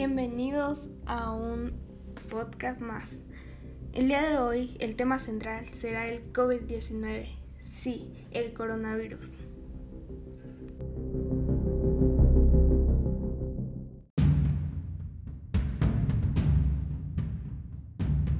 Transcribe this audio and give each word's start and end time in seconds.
Bienvenidos 0.00 0.90
a 1.06 1.32
un 1.32 1.72
podcast 2.30 2.80
más. 2.80 3.16
El 3.92 4.06
día 4.06 4.22
de 4.22 4.38
hoy 4.38 4.76
el 4.78 4.94
tema 4.94 5.18
central 5.18 5.66
será 5.70 6.06
el 6.06 6.32
COVID-19, 6.32 7.26
sí, 7.80 8.24
el 8.30 8.52
coronavirus. 8.52 9.32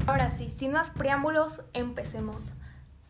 Ahora 0.06 0.30
sí, 0.30 0.52
sin 0.56 0.70
más 0.70 0.92
preámbulos, 0.92 1.64
empecemos. 1.72 2.52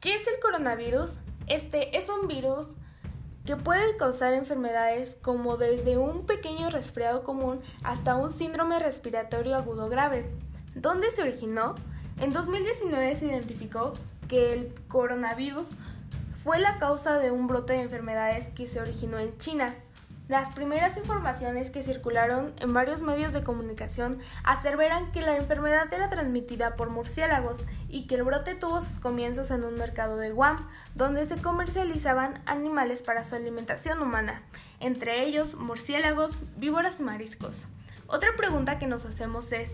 ¿Qué 0.00 0.14
es 0.14 0.26
el 0.26 0.40
coronavirus? 0.40 1.18
Este 1.48 1.98
es 1.98 2.08
un 2.08 2.26
virus 2.26 2.68
que 3.48 3.56
puede 3.56 3.96
causar 3.96 4.34
enfermedades 4.34 5.16
como 5.22 5.56
desde 5.56 5.96
un 5.96 6.26
pequeño 6.26 6.68
resfriado 6.68 7.24
común 7.24 7.62
hasta 7.82 8.14
un 8.14 8.30
síndrome 8.30 8.78
respiratorio 8.78 9.56
agudo 9.56 9.88
grave. 9.88 10.30
¿Dónde 10.74 11.10
se 11.10 11.22
originó? 11.22 11.74
En 12.20 12.34
2019 12.34 13.16
se 13.16 13.24
identificó 13.24 13.94
que 14.28 14.52
el 14.52 14.74
coronavirus 14.88 15.76
fue 16.36 16.58
la 16.58 16.78
causa 16.78 17.18
de 17.18 17.30
un 17.30 17.46
brote 17.46 17.72
de 17.72 17.80
enfermedades 17.80 18.50
que 18.50 18.66
se 18.66 18.82
originó 18.82 19.18
en 19.18 19.38
China. 19.38 19.74
Las 20.28 20.50
primeras 20.54 20.98
informaciones 20.98 21.70
que 21.70 21.82
circularon 21.82 22.52
en 22.60 22.74
varios 22.74 23.00
medios 23.00 23.32
de 23.32 23.42
comunicación 23.42 24.18
aseveran 24.44 25.10
que 25.10 25.22
la 25.22 25.36
enfermedad 25.36 25.90
era 25.90 26.10
transmitida 26.10 26.76
por 26.76 26.90
murciélagos 26.90 27.60
y 27.88 28.06
que 28.06 28.16
el 28.16 28.24
brote 28.24 28.54
tuvo 28.54 28.82
sus 28.82 28.98
comienzos 28.98 29.50
en 29.50 29.64
un 29.64 29.76
mercado 29.76 30.18
de 30.18 30.32
Guam, 30.32 30.58
donde 30.94 31.24
se 31.24 31.38
comercializaban 31.38 32.42
animales 32.44 33.02
para 33.02 33.24
su 33.24 33.36
alimentación 33.36 34.02
humana, 34.02 34.42
entre 34.80 35.22
ellos 35.24 35.54
murciélagos, 35.54 36.40
víboras 36.58 37.00
y 37.00 37.04
mariscos. 37.04 37.64
Otra 38.06 38.36
pregunta 38.36 38.78
que 38.78 38.86
nos 38.86 39.06
hacemos 39.06 39.50
es, 39.50 39.70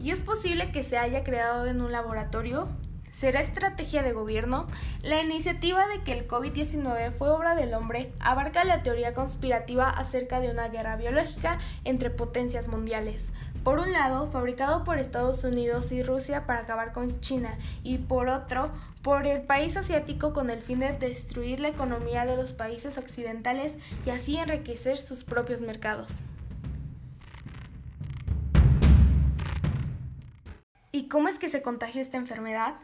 ¿y 0.00 0.12
es 0.12 0.20
posible 0.20 0.70
que 0.70 0.84
se 0.84 0.98
haya 0.98 1.24
creado 1.24 1.66
en 1.66 1.80
un 1.80 1.90
laboratorio? 1.90 2.68
¿Será 3.16 3.40
estrategia 3.40 4.02
de 4.02 4.12
gobierno? 4.12 4.66
La 5.00 5.22
iniciativa 5.22 5.86
de 5.86 6.02
que 6.02 6.12
el 6.12 6.28
COVID-19 6.28 7.12
fue 7.12 7.30
obra 7.30 7.54
del 7.54 7.72
hombre 7.72 8.12
abarca 8.20 8.62
la 8.62 8.82
teoría 8.82 9.14
conspirativa 9.14 9.88
acerca 9.88 10.38
de 10.38 10.50
una 10.50 10.68
guerra 10.68 10.96
biológica 10.96 11.58
entre 11.84 12.10
potencias 12.10 12.68
mundiales. 12.68 13.24
Por 13.64 13.78
un 13.78 13.90
lado, 13.90 14.26
fabricado 14.26 14.84
por 14.84 14.98
Estados 14.98 15.44
Unidos 15.44 15.92
y 15.92 16.02
Rusia 16.02 16.44
para 16.44 16.60
acabar 16.60 16.92
con 16.92 17.18
China, 17.22 17.56
y 17.82 17.96
por 17.96 18.28
otro, 18.28 18.70
por 19.00 19.26
el 19.26 19.40
país 19.40 19.78
asiático 19.78 20.34
con 20.34 20.50
el 20.50 20.60
fin 20.60 20.80
de 20.80 20.92
destruir 20.92 21.60
la 21.60 21.68
economía 21.68 22.26
de 22.26 22.36
los 22.36 22.52
países 22.52 22.98
occidentales 22.98 23.72
y 24.04 24.10
así 24.10 24.36
enriquecer 24.36 24.98
sus 24.98 25.24
propios 25.24 25.62
mercados. 25.62 26.20
¿Y 30.92 31.08
cómo 31.08 31.28
es 31.28 31.38
que 31.38 31.48
se 31.48 31.62
contagia 31.62 32.02
esta 32.02 32.18
enfermedad? 32.18 32.74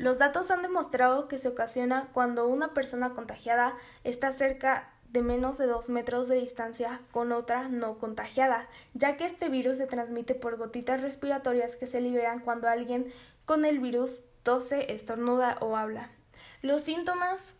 Los 0.00 0.16
datos 0.16 0.50
han 0.50 0.62
demostrado 0.62 1.28
que 1.28 1.36
se 1.36 1.48
ocasiona 1.48 2.08
cuando 2.14 2.48
una 2.48 2.72
persona 2.72 3.10
contagiada 3.10 3.74
está 4.02 4.32
cerca 4.32 4.88
de 5.10 5.20
menos 5.20 5.58
de 5.58 5.66
2 5.66 5.90
metros 5.90 6.26
de 6.26 6.36
distancia 6.36 7.02
con 7.10 7.32
otra 7.32 7.68
no 7.68 7.98
contagiada, 7.98 8.66
ya 8.94 9.18
que 9.18 9.26
este 9.26 9.50
virus 9.50 9.76
se 9.76 9.86
transmite 9.86 10.34
por 10.34 10.56
gotitas 10.56 11.02
respiratorias 11.02 11.76
que 11.76 11.86
se 11.86 12.00
liberan 12.00 12.40
cuando 12.40 12.66
alguien 12.66 13.12
con 13.44 13.66
el 13.66 13.78
virus 13.78 14.22
tose, 14.42 14.90
estornuda 14.90 15.58
o 15.60 15.76
habla. 15.76 16.08
Los 16.62 16.80
síntomas 16.80 17.56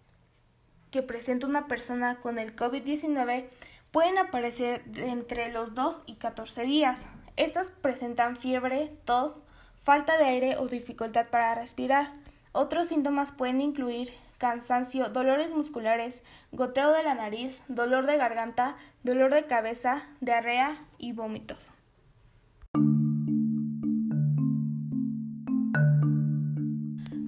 que 0.91 1.02
presenta 1.02 1.46
una 1.46 1.68
persona 1.68 2.20
con 2.22 2.38
el 2.38 2.56
COVID-19 2.56 3.50
pueden 3.91 4.16
aparecer 4.16 4.83
entre 4.96 5.52
los 5.52 5.74
2 5.74 6.05
y 6.06 6.14
14 6.14 6.62
días. 6.62 7.06
Estos 7.36 7.70
presentan 7.70 8.38
fiebre, 8.38 8.96
tos, 9.05 9.42
falta 9.78 10.17
de 10.17 10.24
aire 10.24 10.57
o 10.57 10.68
dificultad 10.68 11.27
para 11.28 11.55
respirar. 11.55 12.14
Otros 12.52 12.88
síntomas 12.88 13.30
pueden 13.30 13.61
incluir 13.61 14.11
cansancio, 14.38 15.08
dolores 15.11 15.55
musculares, 15.55 16.24
goteo 16.50 16.90
de 16.92 17.05
la 17.05 17.14
nariz, 17.14 17.62
dolor 17.68 18.06
de 18.06 18.16
garganta, 18.16 18.77
dolor 19.05 19.33
de 19.33 19.44
cabeza, 19.44 20.02
diarrea 20.20 20.77
y 20.98 21.12
vómitos. 21.12 21.70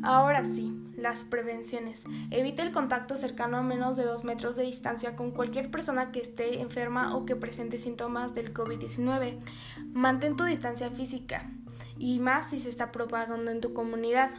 Ahora 0.03 0.45
sí, 0.45 0.77
las 0.97 1.21
prevenciones. 1.25 2.03
Evita 2.31 2.65
el 2.65 2.73
contacto 2.73 3.17
cercano 3.17 3.59
a 3.59 3.63
menos 3.63 3.97
de 3.97 4.05
2 4.05 4.25
metros 4.25 4.57
de 4.57 4.65
distancia 4.65 5.15
con 5.15 5.31
cualquier 5.31 5.71
persona 5.71 6.11
que 6.11 6.21
esté 6.21 6.61
enferma 6.61 7.15
o 7.17 7.27
que 7.27 7.37
presente 7.37 7.79
síntomas 7.79 8.35
del 8.35 8.53
COVID-19. 8.53 9.39
Mantén 9.93 10.37
tu 10.37 10.43
distancia 10.45 10.91
física 10.91 11.49
y 11.97 12.19
más 12.19 12.51
si 12.51 12.59
se 12.59 12.69
está 12.69 12.91
propagando 12.91 13.53
en 13.53 13.61
tu 13.61 13.73
comunidad. 13.73 14.31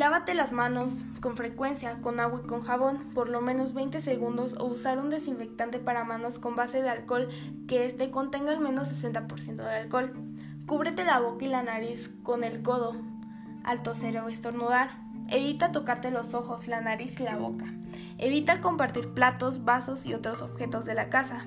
Lávate 0.00 0.32
las 0.32 0.54
manos 0.54 1.04
con 1.20 1.36
frecuencia 1.36 2.00
con 2.00 2.20
agua 2.20 2.40
y 2.42 2.46
con 2.46 2.62
jabón 2.62 3.10
por 3.12 3.28
lo 3.28 3.42
menos 3.42 3.74
20 3.74 4.00
segundos 4.00 4.56
o 4.58 4.64
usar 4.64 4.98
un 4.98 5.10
desinfectante 5.10 5.78
para 5.78 6.04
manos 6.04 6.38
con 6.38 6.56
base 6.56 6.80
de 6.80 6.88
alcohol 6.88 7.28
que 7.68 7.84
éste 7.84 8.10
contenga 8.10 8.52
al 8.52 8.60
menos 8.60 8.88
60% 8.88 9.56
de 9.56 9.74
alcohol. 9.74 10.14
Cúbrete 10.64 11.04
la 11.04 11.20
boca 11.20 11.44
y 11.44 11.48
la 11.48 11.62
nariz 11.62 12.16
con 12.22 12.44
el 12.44 12.62
codo 12.62 12.96
al 13.62 13.82
toser 13.82 14.16
o 14.20 14.30
estornudar. 14.30 14.88
Evita 15.28 15.70
tocarte 15.70 16.10
los 16.10 16.32
ojos, 16.32 16.66
la 16.66 16.80
nariz 16.80 17.20
y 17.20 17.24
la 17.24 17.36
boca. 17.36 17.66
Evita 18.16 18.62
compartir 18.62 19.10
platos, 19.10 19.66
vasos 19.66 20.06
y 20.06 20.14
otros 20.14 20.40
objetos 20.40 20.86
de 20.86 20.94
la 20.94 21.10
casa. 21.10 21.44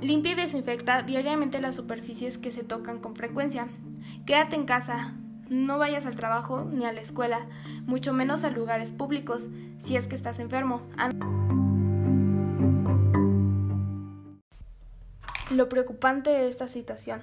Limpia 0.00 0.32
y 0.32 0.36
desinfecta 0.36 1.02
diariamente 1.02 1.60
las 1.60 1.76
superficies 1.76 2.38
que 2.38 2.50
se 2.50 2.64
tocan 2.64 2.98
con 2.98 3.14
frecuencia. 3.14 3.68
Quédate 4.24 4.56
en 4.56 4.64
casa, 4.64 5.12
no 5.48 5.78
vayas 5.78 6.06
al 6.06 6.16
trabajo 6.16 6.64
ni 6.64 6.84
a 6.84 6.92
la 6.92 7.00
escuela, 7.00 7.46
mucho 7.86 8.12
menos 8.12 8.44
a 8.44 8.50
lugares 8.50 8.92
públicos 8.92 9.46
si 9.78 9.96
es 9.96 10.06
que 10.06 10.16
estás 10.16 10.38
enfermo. 10.38 10.82
Lo 15.50 15.68
preocupante 15.68 16.30
de 16.30 16.48
esta 16.48 16.68
situación. 16.68 17.22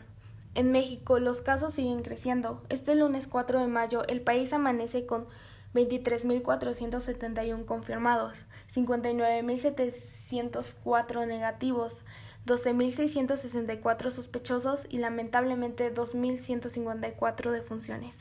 En 0.55 0.71
México 0.71 1.19
los 1.19 1.41
casos 1.41 1.73
siguen 1.73 2.01
creciendo. 2.01 2.63
Este 2.69 2.95
lunes 2.95 3.27
4 3.27 3.59
de 3.59 3.67
mayo 3.67 4.03
el 4.07 4.21
país 4.21 4.53
amanece 4.53 5.05
con 5.05 5.27
23.471 5.75 7.65
confirmados, 7.65 8.45
59.704 8.73 11.27
negativos, 11.27 12.01
12.664 12.45 14.11
sospechosos 14.11 14.85
y 14.89 14.97
lamentablemente 14.99 15.93
2.154 15.93 17.51
defunciones. 17.51 18.17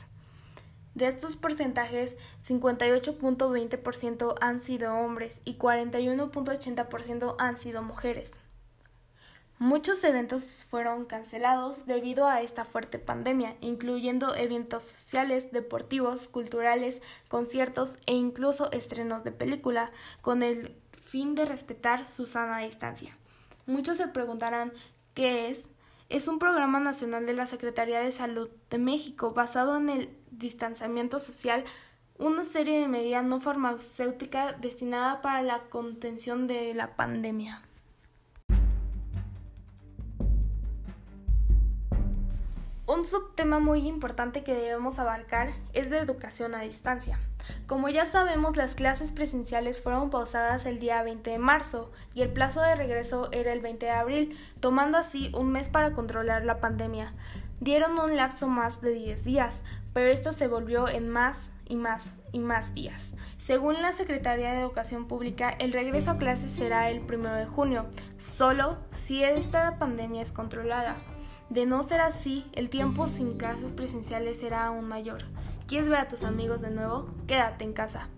De 0.95 1.07
estos 1.07 1.35
porcentajes, 1.35 2.15
58.20% 2.47 4.35
han 4.39 4.59
sido 4.59 4.95
hombres 4.95 5.41
y 5.43 5.57
41.80% 5.57 7.35
han 7.37 7.57
sido 7.57 7.83
mujeres. 7.83 8.31
Muchos 9.57 10.03
eventos 10.03 10.65
fueron 10.69 11.05
cancelados 11.05 11.85
debido 11.85 12.27
a 12.27 12.41
esta 12.41 12.65
fuerte 12.65 12.99
pandemia, 12.99 13.55
incluyendo 13.61 14.35
eventos 14.35 14.83
sociales, 14.83 15.51
deportivos, 15.51 16.27
culturales, 16.27 17.01
conciertos 17.29 17.95
e 18.05 18.13
incluso 18.13 18.71
estrenos 18.71 19.23
de 19.23 19.31
película, 19.31 19.91
con 20.21 20.43
el 20.43 20.75
fin 21.01 21.35
de 21.35 21.45
respetar 21.45 22.05
su 22.05 22.25
sana 22.25 22.59
distancia. 22.59 23.17
Muchos 23.65 23.97
se 23.97 24.07
preguntarán 24.07 24.73
qué 25.13 25.49
es. 25.49 25.63
Es 26.09 26.27
un 26.27 26.37
programa 26.37 26.79
nacional 26.79 27.25
de 27.25 27.33
la 27.33 27.47
Secretaría 27.47 27.99
de 27.99 28.11
Salud 28.11 28.49
de 28.69 28.77
México 28.77 29.31
basado 29.31 29.77
en 29.77 29.89
el 29.89 30.09
distanciamiento 30.29 31.19
social, 31.19 31.63
una 32.17 32.43
serie 32.43 32.79
de 32.79 32.87
medidas 32.87 33.23
no 33.23 33.39
farmacéuticas 33.39 34.61
destinada 34.61 35.21
para 35.21 35.41
la 35.41 35.63
contención 35.69 36.47
de 36.47 36.73
la 36.73 36.95
pandemia. 36.95 37.63
Un 42.87 43.03
subtema 43.03 43.57
muy 43.57 43.87
importante 43.87 44.43
que 44.43 44.53
debemos 44.53 44.99
abarcar 44.99 45.53
es 45.73 45.89
la 45.89 45.97
educación 45.97 46.53
a 46.53 46.61
distancia. 46.61 47.17
Como 47.65 47.89
ya 47.89 48.05
sabemos, 48.05 48.57
las 48.57 48.75
clases 48.75 49.11
presenciales 49.11 49.81
fueron 49.81 50.11
pausadas 50.11 50.67
el 50.67 50.77
día 50.77 51.01
20 51.01 51.31
de 51.31 51.39
marzo 51.39 51.91
y 52.13 52.21
el 52.21 52.31
plazo 52.31 52.61
de 52.61 52.75
regreso 52.75 53.31
era 53.31 53.53
el 53.53 53.61
20 53.61 53.87
de 53.87 53.91
abril, 53.91 54.39
tomando 54.59 54.99
así 54.99 55.31
un 55.35 55.51
mes 55.51 55.67
para 55.67 55.93
controlar 55.93 56.45
la 56.45 56.59
pandemia. 56.59 57.13
Dieron 57.59 57.97
un 57.97 58.15
lapso 58.15 58.47
más 58.47 58.81
de 58.81 58.91
10 58.91 59.25
días, 59.25 59.63
pero 59.93 60.11
esto 60.11 60.31
se 60.31 60.47
volvió 60.47 60.87
en 60.87 61.09
más 61.09 61.37
y 61.67 61.77
más 61.77 62.05
y 62.33 62.39
más 62.39 62.71
días. 62.75 63.15
Según 63.39 63.81
la 63.81 63.93
Secretaría 63.93 64.51
de 64.51 64.61
Educación 64.61 65.07
Pública, 65.07 65.49
el 65.49 65.73
regreso 65.73 66.11
a 66.11 66.17
clases 66.19 66.51
será 66.51 66.91
el 66.91 66.99
1 66.99 67.33
de 67.33 67.45
junio, 67.47 67.87
solo 68.19 68.77
si 68.91 69.23
esta 69.23 69.79
pandemia 69.79 70.21
es 70.21 70.31
controlada. 70.31 70.97
De 71.49 71.65
no 71.65 71.83
ser 71.83 72.01
así, 72.01 72.45
el 72.53 72.69
tiempo 72.69 73.07
sin 73.07 73.37
clases 73.37 73.71
presenciales 73.71 74.39
será 74.39 74.65
aún 74.65 74.87
mayor. 74.87 75.19
¿Quieres 75.67 75.87
ver 75.87 75.99
a 75.99 76.07
tus 76.07 76.23
amigos 76.23 76.61
de 76.61 76.71
nuevo? 76.71 77.09
Quédate 77.27 77.63
en 77.63 77.73
casa. 77.73 78.09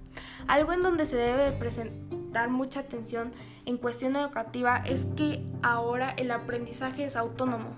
Algo 0.47 0.73
en 0.73 0.81
donde 0.81 1.05
se 1.05 1.15
debe 1.15 1.51
presentar 1.51 2.49
mucha 2.49 2.81
atención 2.81 3.31
en 3.65 3.77
cuestión 3.77 4.15
educativa 4.15 4.77
es 4.85 5.05
que 5.17 5.43
ahora 5.61 6.11
el 6.11 6.31
aprendizaje 6.31 7.03
es 7.03 7.15
autónomo. 7.15 7.69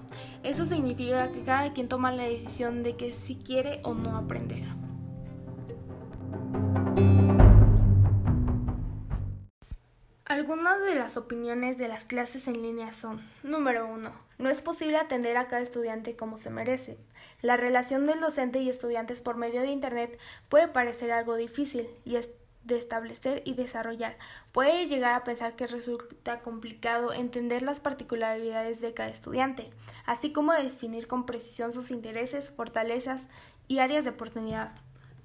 Eso 0.44 0.66
significa 0.66 1.32
que 1.32 1.44
cada 1.44 1.74
quien 1.74 1.88
toma 1.88 2.12
la 2.12 2.24
decisión 2.24 2.84
de 2.84 2.96
que 2.96 3.12
si 3.12 3.36
quiere 3.36 3.82
o 3.84 3.96
no 3.96 4.18
aprender. 4.18 4.79
Algunas 10.30 10.80
de 10.84 10.94
las 10.94 11.18
opiniones 11.18 11.80
de 11.80 11.88
las 11.88 12.06
clases 12.06 12.48
en 12.48 12.62
línea 12.62 12.94
son, 12.94 13.20
número 13.42 13.88
uno, 13.88 14.12
no 14.38 14.48
es 14.48 14.62
posible 14.62 14.98
atender 14.98 15.38
a 15.38 15.48
cada 15.48 15.64
estudiante 15.64 16.16
como 16.16 16.38
se 16.38 16.52
merece. 16.52 17.00
La 17.42 17.58
relación 17.58 18.06
del 18.06 18.20
docente 18.20 18.60
y 18.60 18.70
estudiantes 18.70 19.22
por 19.22 19.38
medio 19.38 19.62
de 19.62 19.72
Internet 19.72 20.20
puede 20.48 20.68
parecer 20.68 21.12
algo 21.12 21.36
difícil 21.36 21.90
y 22.06 22.20
de 22.64 22.78
establecer 22.78 23.42
y 23.44 23.56
desarrollar. 23.56 24.20
Puede 24.52 24.86
llegar 24.86 25.16
a 25.16 25.24
pensar 25.24 25.56
que 25.56 25.66
resulta 25.66 26.42
complicado 26.42 27.12
entender 27.12 27.64
las 27.64 27.80
particularidades 27.80 28.82
de 28.82 28.94
cada 28.94 29.10
estudiante, 29.10 29.72
así 30.06 30.32
como 30.32 30.54
definir 30.54 31.08
con 31.08 31.26
precisión 31.26 31.74
sus 31.74 31.90
intereses, 31.90 32.52
fortalezas 32.52 33.24
y 33.68 33.80
áreas 33.80 34.04
de 34.04 34.12
oportunidad. 34.12 34.76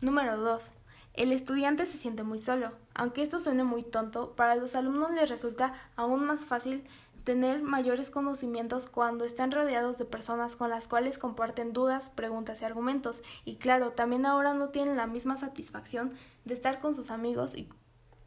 Número 0.01 0.39
2. 0.39 0.71
El 1.15 1.31
estudiante 1.31 1.87
se 1.87 1.97
siente 1.97 2.25
muy 2.25 2.39
solo. 2.39 2.73
Aunque 2.93 3.23
esto 3.23 3.39
suene 3.39 3.63
muy 3.63 3.85
tonto, 3.85 4.35
para 4.35 4.57
los 4.57 4.75
alumnos 4.75 5.13
les 5.13 5.31
resulta 5.31 5.73
aún 5.95 6.25
más 6.25 6.45
fácil 6.45 6.85
tener 7.23 7.63
mayores 7.63 8.11
conocimientos 8.11 8.87
cuando 8.87 9.25
están 9.25 9.53
rodeados 9.53 9.97
de 9.97 10.05
personas 10.05 10.57
con 10.57 10.71
las 10.71 10.89
cuales 10.89 11.17
comparten 11.17 11.73
dudas, 11.73 12.11
preguntas 12.11 12.61
y 12.61 12.65
argumentos. 12.65 13.23
Y 13.45 13.57
claro, 13.57 13.93
también 13.93 14.27
ahora 14.27 14.55
no 14.55 14.71
tienen 14.71 14.97
la 14.97 15.07
misma 15.07 15.37
satisfacción 15.37 16.13
de 16.45 16.55
estar 16.55 16.81
con 16.81 16.97
sus 16.97 17.11
amigos 17.11 17.57
y 17.57 17.69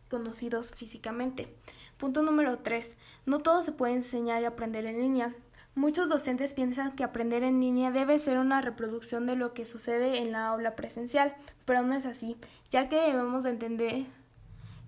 conocidos 0.09 0.71
físicamente. 0.71 1.53
Punto 1.97 2.23
número 2.23 2.59
3. 2.59 2.95
No 3.25 3.39
todo 3.39 3.63
se 3.63 3.73
puede 3.73 3.93
enseñar 3.93 4.41
y 4.41 4.45
aprender 4.45 4.85
en 4.85 4.99
línea. 4.99 5.35
Muchos 5.77 6.09
docentes 6.09 6.55
piensan 6.55 6.93
que 6.93 7.03
aprender 7.03 7.43
en 7.43 7.59
línea 7.59 7.91
debe 7.91 8.17
ser 8.17 8.39
una 8.39 8.61
reproducción 8.61 9.27
de 9.27 9.35
lo 9.35 9.53
que 9.53 9.63
sucede 9.63 10.17
en 10.17 10.31
la 10.31 10.47
aula 10.47 10.75
presencial, 10.75 11.35
pero 11.65 11.83
no 11.83 11.93
es 11.93 12.07
así, 12.07 12.35
ya 12.71 12.89
que 12.89 12.99
debemos 12.99 13.43
de 13.43 13.51
entender 13.51 14.05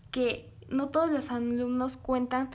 que 0.09 0.49
no 0.67 0.89
todos 0.89 1.11
los 1.11 1.29
alumnos 1.29 1.95
cuentan 1.95 2.49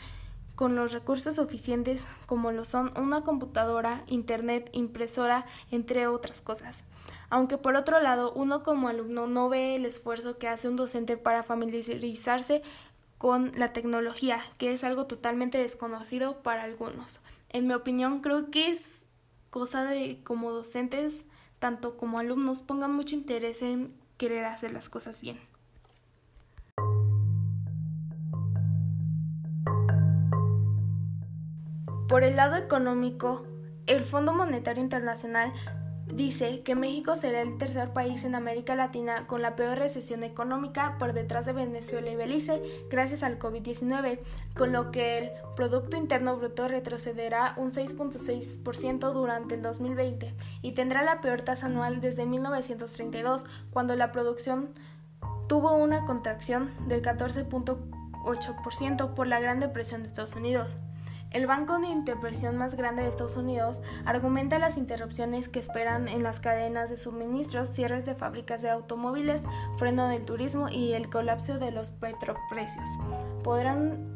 con 0.56 0.74
los 0.74 0.90
recursos 0.92 1.36
suficientes 1.36 2.06
como 2.26 2.50
lo 2.50 2.64
son 2.64 2.92
una 2.98 3.20
computadora, 3.20 4.02
internet, 4.08 4.68
impresora, 4.72 5.46
entre 5.70 6.08
otras 6.08 6.40
cosas. 6.40 6.82
Aunque 7.30 7.56
por 7.56 7.76
otro 7.76 8.00
lado, 8.00 8.32
uno 8.32 8.64
como 8.64 8.88
alumno 8.88 9.28
no 9.28 9.48
ve 9.48 9.76
el 9.76 9.86
esfuerzo 9.86 10.38
que 10.38 10.48
hace 10.48 10.68
un 10.68 10.74
docente 10.74 11.16
para 11.16 11.44
familiarizarse 11.44 12.62
con 13.16 13.52
la 13.54 13.72
tecnología, 13.72 14.40
que 14.58 14.74
es 14.74 14.82
algo 14.82 15.06
totalmente 15.06 15.58
desconocido 15.58 16.42
para 16.42 16.64
algunos 16.64 17.20
en 17.54 17.68
mi 17.68 17.74
opinión, 17.74 18.20
creo 18.20 18.50
que 18.50 18.68
es 18.68 18.82
cosa 19.48 19.84
de 19.84 20.20
como 20.24 20.50
docentes, 20.50 21.24
tanto 21.60 21.96
como 21.96 22.18
alumnos, 22.18 22.62
pongan 22.62 22.92
mucho 22.92 23.14
interés 23.14 23.62
en 23.62 23.94
querer 24.18 24.44
hacer 24.44 24.72
las 24.72 24.88
cosas 24.88 25.20
bien. 25.20 25.38
Por 32.08 32.24
el 32.24 32.34
lado 32.34 32.56
económico, 32.56 33.46
el 33.86 34.02
Fondo 34.02 34.34
Monetario 34.34 34.82
Internacional 34.82 35.52
dice 36.06 36.62
que 36.62 36.74
México 36.74 37.16
será 37.16 37.42
el 37.42 37.58
tercer 37.58 37.92
país 37.92 38.24
en 38.24 38.34
América 38.34 38.74
Latina 38.74 39.26
con 39.26 39.42
la 39.42 39.56
peor 39.56 39.78
recesión 39.78 40.22
económica 40.22 40.96
por 40.98 41.12
detrás 41.12 41.46
de 41.46 41.52
Venezuela 41.52 42.10
y 42.10 42.16
Belice 42.16 42.62
gracias 42.90 43.22
al 43.22 43.38
COVID-19, 43.38 44.18
con 44.56 44.72
lo 44.72 44.90
que 44.90 45.18
el 45.18 45.30
Producto 45.56 45.96
Interno 45.96 46.36
Bruto 46.36 46.68
retrocederá 46.68 47.54
un 47.56 47.72
6.6% 47.72 49.12
durante 49.12 49.54
el 49.54 49.62
2020 49.62 50.34
y 50.62 50.72
tendrá 50.72 51.02
la 51.02 51.20
peor 51.20 51.42
tasa 51.42 51.66
anual 51.66 52.00
desde 52.00 52.26
1932, 52.26 53.46
cuando 53.70 53.96
la 53.96 54.12
producción 54.12 54.70
tuvo 55.48 55.74
una 55.74 56.04
contracción 56.04 56.70
del 56.88 57.02
14.8% 57.02 59.14
por 59.14 59.26
la 59.26 59.40
Gran 59.40 59.60
Depresión 59.60 60.02
de 60.02 60.08
Estados 60.08 60.36
Unidos. 60.36 60.78
El 61.34 61.48
banco 61.48 61.80
de 61.80 61.88
intervención 61.88 62.56
más 62.56 62.76
grande 62.76 63.02
de 63.02 63.08
Estados 63.08 63.36
Unidos 63.36 63.82
argumenta 64.04 64.60
las 64.60 64.78
interrupciones 64.78 65.48
que 65.48 65.58
esperan 65.58 66.06
en 66.06 66.22
las 66.22 66.38
cadenas 66.38 66.90
de 66.90 66.96
suministros, 66.96 67.70
cierres 67.70 68.06
de 68.06 68.14
fábricas 68.14 68.62
de 68.62 68.70
automóviles, 68.70 69.42
freno 69.76 70.06
del 70.06 70.24
turismo 70.24 70.68
y 70.68 70.92
el 70.92 71.10
colapso 71.10 71.58
de 71.58 71.72
los 71.72 71.90
petroprecios. 71.90 72.88
Podrán 73.42 74.14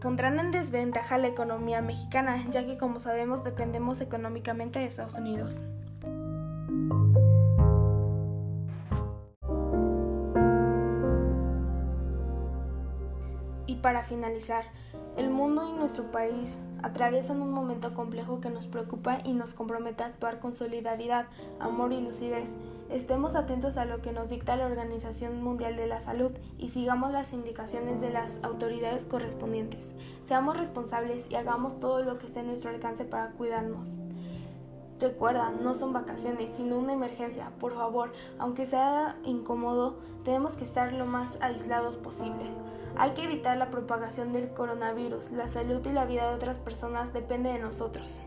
pondrán 0.00 0.40
en 0.40 0.50
desventaja 0.50 1.16
la 1.16 1.28
economía 1.28 1.80
mexicana, 1.80 2.44
ya 2.50 2.66
que 2.66 2.76
como 2.76 2.98
sabemos 2.98 3.44
dependemos 3.44 4.00
económicamente 4.00 4.80
de 4.80 4.86
Estados 4.86 5.14
Unidos. 5.14 5.62
Y 13.68 13.76
para 13.76 14.02
finalizar, 14.02 14.64
el 15.18 15.27
mundo 15.38 15.68
y 15.68 15.72
nuestro 15.72 16.10
país 16.10 16.58
atraviesan 16.82 17.40
un 17.40 17.52
momento 17.52 17.94
complejo 17.94 18.40
que 18.40 18.50
nos 18.50 18.66
preocupa 18.66 19.18
y 19.22 19.34
nos 19.34 19.54
compromete 19.54 20.02
a 20.02 20.06
actuar 20.06 20.40
con 20.40 20.52
solidaridad, 20.52 21.26
amor 21.60 21.92
y 21.92 22.00
lucidez. 22.00 22.50
Estemos 22.90 23.36
atentos 23.36 23.76
a 23.76 23.84
lo 23.84 24.02
que 24.02 24.10
nos 24.10 24.30
dicta 24.30 24.56
la 24.56 24.66
Organización 24.66 25.40
Mundial 25.40 25.76
de 25.76 25.86
la 25.86 26.00
Salud 26.00 26.32
y 26.58 26.70
sigamos 26.70 27.12
las 27.12 27.32
indicaciones 27.32 28.00
de 28.00 28.10
las 28.10 28.34
autoridades 28.42 29.04
correspondientes. 29.04 29.92
Seamos 30.24 30.56
responsables 30.56 31.24
y 31.30 31.36
hagamos 31.36 31.78
todo 31.78 32.02
lo 32.02 32.18
que 32.18 32.26
esté 32.26 32.40
en 32.40 32.48
nuestro 32.48 32.70
alcance 32.70 33.04
para 33.04 33.30
cuidarnos. 33.30 33.96
Recuerda, 35.00 35.50
no 35.50 35.74
son 35.74 35.92
vacaciones, 35.92 36.50
sino 36.54 36.78
una 36.78 36.92
emergencia. 36.92 37.52
Por 37.60 37.74
favor, 37.74 38.12
aunque 38.38 38.66
sea 38.66 39.16
incómodo, 39.24 39.98
tenemos 40.24 40.54
que 40.54 40.64
estar 40.64 40.92
lo 40.92 41.06
más 41.06 41.38
aislados 41.40 41.96
posibles. 41.96 42.52
Hay 42.96 43.12
que 43.12 43.24
evitar 43.24 43.56
la 43.56 43.70
propagación 43.70 44.32
del 44.32 44.52
coronavirus. 44.52 45.30
La 45.30 45.46
salud 45.46 45.86
y 45.86 45.92
la 45.92 46.04
vida 46.04 46.28
de 46.28 46.34
otras 46.34 46.58
personas 46.58 47.12
depende 47.12 47.52
de 47.52 47.60
nosotros. 47.60 48.22